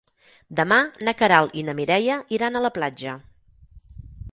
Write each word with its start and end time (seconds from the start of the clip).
Demà 0.59 0.79
na 1.07 1.13
Queralt 1.19 1.53
i 1.61 1.65
na 1.67 1.77
Mireia 1.81 2.17
iran 2.39 2.59
a 2.61 2.65
la 2.69 2.73
platja. 2.81 3.17